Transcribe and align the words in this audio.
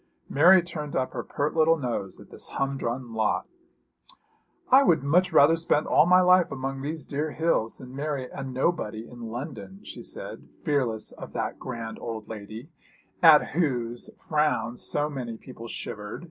Mary 0.27 0.63
turned 0.63 0.95
up 0.95 1.13
her 1.13 1.21
pert 1.21 1.55
little 1.55 1.77
nose 1.77 2.19
at 2.19 2.31
this 2.31 2.47
humdrum 2.57 3.13
lot. 3.13 3.45
'I 4.71 4.81
would 4.81 5.03
much 5.03 5.31
rather 5.31 5.55
spend 5.55 5.85
all 5.85 6.07
my 6.07 6.21
life 6.21 6.51
among 6.51 6.81
these 6.81 7.05
dear 7.05 7.29
hills 7.33 7.77
than 7.77 7.95
marry 7.95 8.27
a 8.31 8.43
nobody 8.43 9.07
in 9.07 9.21
London,' 9.29 9.81
she 9.83 10.01
said, 10.01 10.47
fearless 10.63 11.11
of 11.11 11.33
that 11.33 11.59
grand 11.59 11.99
old 11.99 12.27
lady 12.27 12.71
at 13.21 13.49
whose 13.49 14.09
frown 14.17 14.75
so 14.75 15.07
many 15.07 15.37
people 15.37 15.67
shivered. 15.67 16.19